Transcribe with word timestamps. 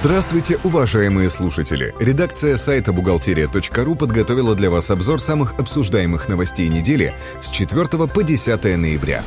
Здравствуйте, 0.00 0.60
уважаемые 0.62 1.28
слушатели! 1.28 1.92
Редакция 1.98 2.56
сайта 2.56 2.92
бухгалтерия.ру 2.92 3.96
подготовила 3.96 4.54
для 4.54 4.70
вас 4.70 4.90
обзор 4.90 5.20
самых 5.20 5.58
обсуждаемых 5.58 6.28
новостей 6.28 6.68
недели 6.68 7.14
с 7.42 7.50
4 7.50 8.06
по 8.06 8.22
10 8.22 8.64
ноября. 8.78 9.24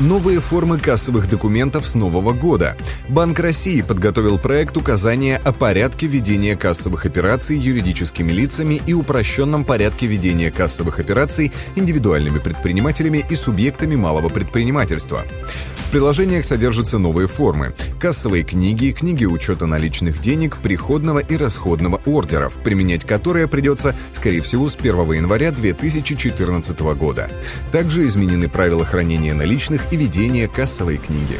Новые 0.00 0.38
формы 0.38 0.78
кассовых 0.78 1.28
документов 1.28 1.84
с 1.84 1.96
нового 1.96 2.32
года. 2.32 2.76
Банк 3.08 3.40
России 3.40 3.82
подготовил 3.82 4.38
проект 4.38 4.76
указания 4.76 5.40
о 5.42 5.50
порядке 5.50 6.06
ведения 6.06 6.56
кассовых 6.56 7.04
операций 7.04 7.58
юридическими 7.58 8.30
лицами 8.30 8.80
и 8.86 8.92
упрощенном 8.92 9.64
порядке 9.64 10.06
ведения 10.06 10.52
кассовых 10.52 11.00
операций 11.00 11.52
индивидуальными 11.74 12.38
предпринимателями 12.38 13.26
и 13.28 13.34
субъектами 13.34 13.96
малого 13.96 14.28
предпринимательства. 14.28 15.24
В 15.74 15.90
приложениях 15.90 16.44
содержатся 16.44 16.98
новые 16.98 17.26
формы– 17.26 17.74
кассовые 18.00 18.44
книги, 18.44 18.92
книги 18.92 19.24
учета 19.24 19.66
наличных 19.66 20.20
денег, 20.20 20.58
приходного 20.58 21.18
и 21.18 21.36
расходного 21.36 22.00
ордеров, 22.04 22.58
применять 22.62 23.04
которые 23.04 23.48
придется, 23.48 23.96
скорее 24.12 24.42
всего, 24.42 24.68
с 24.68 24.76
1 24.76 25.12
января 25.12 25.50
2014 25.50 26.78
года. 26.94 27.30
Также 27.72 28.06
изменены 28.06 28.48
правила 28.48 28.84
хранения 28.84 29.34
наличных 29.34 29.87
и 29.90 29.96
ведения 29.96 30.48
кассовой 30.48 30.98
книги. 30.98 31.38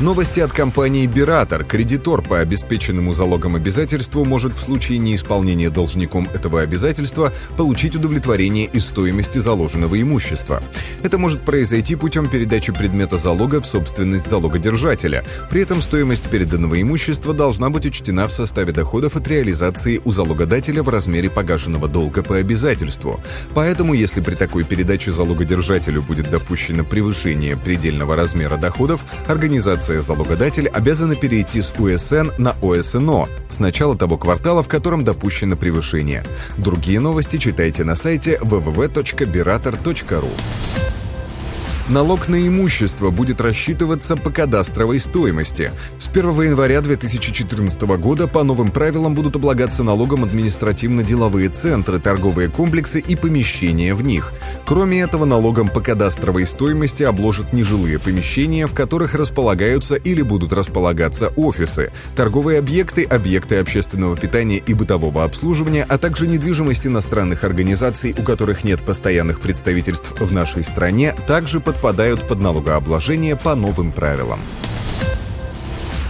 Новости 0.00 0.38
от 0.38 0.52
компании 0.52 1.08
«Биратор». 1.08 1.64
Кредитор 1.64 2.22
по 2.22 2.38
обеспеченному 2.38 3.14
залогом 3.14 3.56
обязательству 3.56 4.24
может 4.24 4.54
в 4.54 4.60
случае 4.60 4.98
неисполнения 4.98 5.70
должником 5.70 6.28
этого 6.32 6.60
обязательства 6.60 7.32
получить 7.56 7.96
удовлетворение 7.96 8.66
из 8.66 8.84
стоимости 8.84 9.38
заложенного 9.38 10.00
имущества. 10.00 10.62
Это 11.02 11.18
может 11.18 11.42
произойти 11.42 11.96
путем 11.96 12.28
передачи 12.28 12.72
предмета 12.72 13.18
залога 13.18 13.60
в 13.60 13.66
собственность 13.66 14.28
залогодержателя. 14.30 15.24
При 15.50 15.62
этом 15.62 15.82
стоимость 15.82 16.30
переданного 16.30 16.80
имущества 16.80 17.34
должна 17.34 17.68
быть 17.68 17.84
учтена 17.84 18.28
в 18.28 18.32
составе 18.32 18.72
доходов 18.72 19.16
от 19.16 19.26
реализации 19.26 20.00
у 20.04 20.12
залогодателя 20.12 20.84
в 20.84 20.90
размере 20.90 21.28
погашенного 21.28 21.88
долга 21.88 22.22
по 22.22 22.36
обязательству. 22.36 23.18
Поэтому, 23.52 23.94
если 23.94 24.20
при 24.20 24.36
такой 24.36 24.62
передаче 24.62 25.10
залогодержателю 25.10 26.02
будет 26.02 26.30
допущено 26.30 26.84
превышение 26.84 27.56
предельного 27.56 28.14
размера 28.14 28.56
доходов, 28.56 29.04
организация 29.26 29.87
организация 29.88 30.02
«Залогодатель» 30.02 30.68
обязана 30.68 31.16
перейти 31.16 31.62
с 31.62 31.72
УСН 31.78 32.30
на 32.38 32.54
ОСНО 32.62 33.28
с 33.48 33.58
начала 33.58 33.96
того 33.96 34.18
квартала, 34.18 34.62
в 34.62 34.68
котором 34.68 35.04
допущено 35.04 35.56
превышение. 35.56 36.24
Другие 36.56 37.00
новости 37.00 37.38
читайте 37.38 37.84
на 37.84 37.96
сайте 37.96 38.38
www.berator.ru. 38.42 40.87
Налог 41.88 42.28
на 42.28 42.46
имущество 42.46 43.08
будет 43.08 43.40
рассчитываться 43.40 44.14
по 44.14 44.28
кадастровой 44.28 45.00
стоимости. 45.00 45.72
С 45.98 46.06
1 46.06 46.42
января 46.42 46.82
2014 46.82 47.80
года 47.96 48.28
по 48.28 48.42
новым 48.42 48.70
правилам 48.70 49.14
будут 49.14 49.36
облагаться 49.36 49.82
налогом 49.82 50.22
административно-деловые 50.22 51.48
центры, 51.48 51.98
торговые 51.98 52.50
комплексы 52.50 53.00
и 53.00 53.16
помещения 53.16 53.94
в 53.94 54.02
них. 54.02 54.34
Кроме 54.66 55.00
этого, 55.00 55.24
налогом 55.24 55.70
по 55.70 55.80
кадастровой 55.80 56.46
стоимости 56.46 57.04
обложат 57.04 57.54
нежилые 57.54 57.98
помещения, 57.98 58.66
в 58.66 58.74
которых 58.74 59.14
располагаются 59.14 59.94
или 59.94 60.20
будут 60.20 60.52
располагаться 60.52 61.32
офисы, 61.36 61.90
торговые 62.14 62.58
объекты, 62.58 63.04
объекты 63.04 63.56
общественного 63.56 64.14
питания 64.14 64.58
и 64.58 64.74
бытового 64.74 65.24
обслуживания, 65.24 65.86
а 65.88 65.96
также 65.96 66.28
недвижимость 66.28 66.86
иностранных 66.86 67.44
организаций, 67.44 68.14
у 68.18 68.22
которых 68.22 68.62
нет 68.62 68.82
постоянных 68.82 69.40
представительств 69.40 70.12
в 70.20 70.30
нашей 70.30 70.62
стране, 70.62 71.14
также 71.26 71.60
под 71.60 71.77
подпадают 71.78 72.26
под 72.26 72.40
налогообложение 72.40 73.36
по 73.36 73.54
новым 73.54 73.92
правилам. 73.92 74.40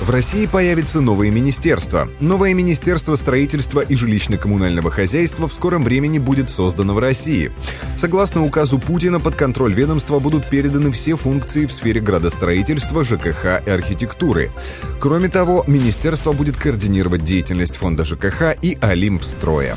В 0.00 0.08
России 0.08 0.46
появится 0.46 1.02
новое 1.02 1.30
министерство. 1.30 2.08
Новое 2.20 2.54
Министерство 2.54 3.16
строительства 3.16 3.80
и 3.80 3.94
жилищно-коммунального 3.94 4.90
хозяйства 4.90 5.46
в 5.46 5.52
скором 5.52 5.84
времени 5.84 6.18
будет 6.18 6.48
создано 6.48 6.94
в 6.94 6.98
России. 6.98 7.52
Согласно 7.98 8.44
указу 8.44 8.78
Путина, 8.78 9.20
под 9.20 9.34
контроль 9.34 9.74
ведомства 9.74 10.18
будут 10.20 10.48
переданы 10.48 10.90
все 10.90 11.16
функции 11.16 11.66
в 11.66 11.72
сфере 11.72 12.00
градостроительства, 12.00 13.04
ЖКХ 13.04 13.60
и 13.66 13.70
архитектуры. 13.70 14.50
Кроме 14.98 15.28
того, 15.28 15.64
министерство 15.66 16.32
будет 16.32 16.56
координировать 16.56 17.24
деятельность 17.24 17.76
фонда 17.76 18.06
ЖКХ 18.06 18.56
и 18.62 18.78
Олимпстроя. 18.80 19.76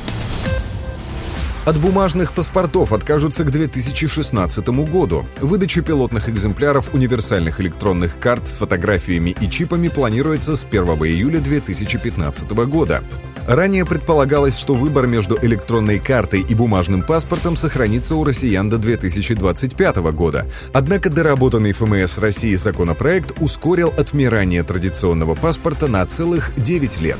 От 1.63 1.77
бумажных 1.77 2.33
паспортов 2.33 2.91
откажутся 2.91 3.43
к 3.43 3.51
2016 3.51 4.67
году. 4.69 5.27
Выдача 5.39 5.83
пилотных 5.83 6.27
экземпляров 6.27 6.91
универсальных 6.93 7.61
электронных 7.61 8.19
карт 8.19 8.47
с 8.47 8.57
фотографиями 8.57 9.35
и 9.39 9.47
чипами 9.47 9.87
планируется 9.87 10.55
с 10.55 10.63
1 10.63 10.83
июля 11.05 11.39
2015 11.39 12.49
года. 12.65 13.03
Ранее 13.47 13.85
предполагалось, 13.85 14.57
что 14.57 14.73
выбор 14.73 15.05
между 15.05 15.37
электронной 15.39 15.99
картой 15.99 16.41
и 16.41 16.55
бумажным 16.55 17.03
паспортом 17.03 17.55
сохранится 17.55 18.15
у 18.15 18.23
россиян 18.23 18.67
до 18.67 18.79
2025 18.79 19.97
года. 20.13 20.47
Однако 20.73 21.11
доработанный 21.11 21.73
ФМС 21.73 22.17
России 22.17 22.55
законопроект 22.55 23.39
ускорил 23.39 23.93
отмирание 23.95 24.63
традиционного 24.63 25.35
паспорта 25.35 25.87
на 25.87 26.03
целых 26.07 26.51
9 26.57 27.01
лет. 27.01 27.19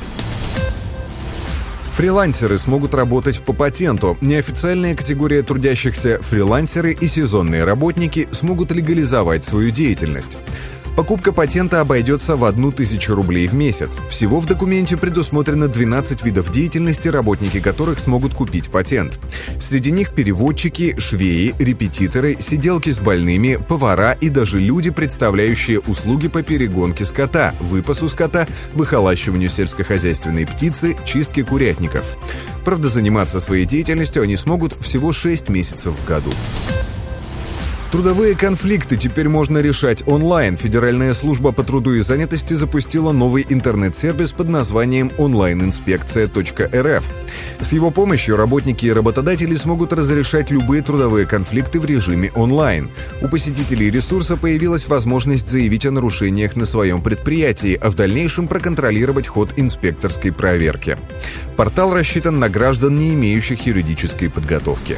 Фрилансеры 1.92 2.58
смогут 2.58 2.94
работать 2.94 3.42
по 3.42 3.52
патенту. 3.52 4.18
Неофициальная 4.22 4.96
категория 4.96 5.44
трудящихся 5.44 6.20
фрилансеры 6.22 6.94
и 6.94 7.06
сезонные 7.06 7.66
работники 7.66 8.30
смогут 8.32 8.72
легализовать 8.72 9.44
свою 9.44 9.72
деятельность. 9.72 10.38
Покупка 10.96 11.32
патента 11.32 11.80
обойдется 11.80 12.36
в 12.36 12.44
одну 12.44 12.72
тысячу 12.72 13.16
рублей 13.16 13.48
в 13.48 13.54
месяц. 13.54 14.00
Всего 14.10 14.40
в 14.40 14.46
документе 14.46 14.98
предусмотрено 14.98 15.68
12 15.68 16.24
видов 16.24 16.52
деятельности, 16.52 17.08
работники 17.08 17.62
которых 17.62 18.00
смогут 18.00 18.36
купить 18.36 18.70
патент. 18.70 19.20
Среди 19.60 19.92
них 19.92 20.14
переводчики, 20.14 21.00
швеи, 21.00 21.56
репетиторы, 21.58 22.38
сиделки 22.42 22.92
с 22.92 23.00
больными, 23.00 23.56
повара 23.56 24.18
и 24.20 24.30
даже 24.30 24.60
люди, 24.60 24.90
представляющие 24.90 25.80
услуги 25.80 26.28
по 26.28 26.44
перегонке 26.44 27.06
скота, 27.06 27.56
выпасу 27.62 28.10
скота, 28.10 28.48
выхолащиванию 28.74 29.50
сельскохозяйственной 29.50 30.46
птицы, 30.46 30.98
чистке 31.06 31.44
курятников. 31.44 32.18
Правда, 32.66 32.90
заниматься 32.90 33.40
своей 33.40 33.66
деятельностью 33.66 34.24
они 34.24 34.36
смогут 34.36 34.74
всего 34.82 35.14
6 35.14 35.50
месяцев 35.50 35.96
в 35.98 36.06
году. 36.06 36.32
Трудовые 37.92 38.38
конфликты 38.38 38.96
теперь 38.96 39.28
можно 39.28 39.58
решать 39.58 40.08
онлайн. 40.08 40.56
Федеральная 40.56 41.14
служба 41.14 41.52
по 41.52 41.62
труду 41.62 41.94
и 41.96 42.00
занятости 42.00 42.54
запустила 42.54 43.12
новый 43.12 43.46
интернет-сервис 43.50 44.32
под 44.32 44.48
названием 44.48 45.12
онлайн-инспекция.рф. 45.18 47.04
С 47.60 47.72
его 47.74 47.92
помощью 47.92 48.38
работники 48.38 48.86
и 48.86 48.94
работодатели 48.94 49.58
смогут 49.58 49.92
разрешать 49.92 50.52
любые 50.52 50.82
трудовые 50.84 51.26
конфликты 51.26 51.82
в 51.82 51.86
режиме 51.86 52.32
онлайн. 52.34 52.92
У 53.22 53.28
посетителей 53.28 53.92
ресурса 53.92 54.38
появилась 54.38 54.88
возможность 54.88 55.50
заявить 55.50 55.86
о 55.86 55.92
нарушениях 55.92 56.56
на 56.56 56.64
своем 56.64 57.02
предприятии, 57.02 57.74
а 57.74 57.90
в 57.90 57.96
дальнейшем 57.96 58.48
проконтролировать 58.48 59.28
ход 59.28 59.56
инспекторской 59.58 60.32
проверки. 60.32 60.98
Портал 61.58 61.94
рассчитан 61.94 62.40
на 62.40 62.48
граждан, 62.48 62.98
не 62.98 63.14
имеющих 63.14 63.66
юридической 63.66 64.30
подготовки. 64.30 64.96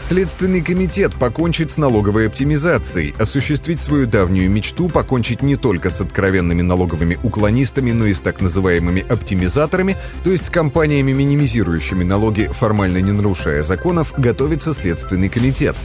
Следственный 0.00 0.62
комитет 0.62 1.14
покончит 1.14 1.72
с 1.72 1.76
налоговой 1.76 2.28
оптимизацией, 2.28 3.14
осуществить 3.18 3.80
свою 3.80 4.06
давнюю 4.06 4.48
мечту, 4.50 4.88
покончить 4.88 5.42
не 5.42 5.56
только 5.56 5.90
с 5.90 6.00
откровенными 6.00 6.62
налоговыми 6.62 7.18
уклонистами, 7.22 7.90
но 7.90 8.06
и 8.06 8.14
с 8.14 8.20
так 8.20 8.40
называемыми 8.40 9.04
оптимизаторами, 9.06 9.96
то 10.24 10.30
есть 10.30 10.46
с 10.46 10.50
компаниями, 10.50 11.12
минимизирующими 11.12 12.04
налоги, 12.04 12.48
формально 12.52 12.98
не 12.98 13.12
нарушая 13.12 13.62
законов, 13.62 14.14
готовится 14.16 14.72
Следственный 14.72 15.28
комитет. 15.28 15.76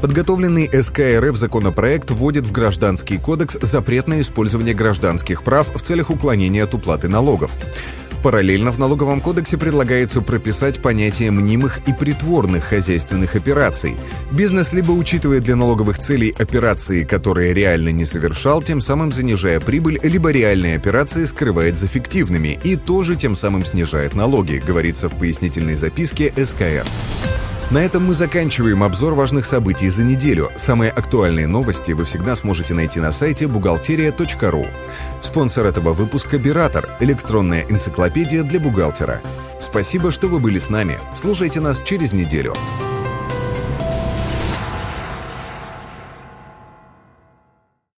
Подготовленный 0.00 0.68
СКРФ 0.68 1.36
законопроект 1.36 2.10
вводит 2.10 2.46
в 2.46 2.52
Гражданский 2.52 3.18
кодекс 3.18 3.56
запрет 3.62 4.08
на 4.08 4.20
использование 4.20 4.74
гражданских 4.74 5.42
прав 5.42 5.74
в 5.74 5.80
целях 5.80 6.10
уклонения 6.10 6.64
от 6.64 6.74
уплаты 6.74 7.08
налогов. 7.08 7.52
Параллельно 8.22 8.70
в 8.70 8.78
налоговом 8.78 9.20
кодексе 9.20 9.56
предлагается 9.56 10.20
прописать 10.20 10.82
понятие 10.82 11.30
мнимых 11.30 11.80
и 11.86 11.92
притворных 11.92 12.64
хозяйственных 12.64 13.34
операций. 13.34 13.96
Бизнес 14.30 14.72
либо 14.74 14.92
учитывает 14.92 15.42
для 15.42 15.56
налоговых 15.56 15.98
целей 15.98 16.34
операции, 16.38 17.04
которые 17.04 17.54
реально 17.54 17.90
не 17.90 18.04
совершал, 18.04 18.62
тем 18.62 18.82
самым 18.82 19.10
занижая 19.10 19.58
прибыль, 19.58 19.98
либо 20.02 20.30
реальные 20.30 20.76
операции 20.76 21.24
скрывает 21.24 21.78
за 21.78 21.86
фиктивными 21.86 22.60
и 22.62 22.76
тоже 22.76 23.16
тем 23.16 23.34
самым 23.34 23.64
снижает 23.64 24.14
налоги, 24.14 24.62
говорится 24.64 25.08
в 25.08 25.16
пояснительной 25.16 25.76
записке 25.76 26.32
СКР. 26.36 26.84
На 27.70 27.78
этом 27.78 28.04
мы 28.04 28.14
заканчиваем 28.14 28.82
обзор 28.82 29.14
важных 29.14 29.46
событий 29.46 29.88
за 29.90 30.02
неделю. 30.02 30.50
Самые 30.56 30.90
актуальные 30.90 31.46
новости 31.46 31.92
вы 31.92 32.04
всегда 32.04 32.34
сможете 32.34 32.74
найти 32.74 32.98
на 32.98 33.12
сайте 33.12 33.46
бухгалтерия.ру. 33.46 34.66
Спонсор 35.22 35.66
этого 35.66 35.92
выпуска 35.92 36.36
«Биратор»– 36.36 36.88
электронная 37.00 37.64
энциклопедия 37.68 38.42
для 38.42 38.58
бухгалтера. 38.58 39.22
Спасибо, 39.60 40.10
что 40.10 40.26
вы 40.26 40.40
были 40.40 40.58
с 40.58 40.68
нами. 40.68 40.98
Слушайте 41.14 41.60
нас 41.60 41.80
через 41.80 42.12
неделю. 42.12 42.54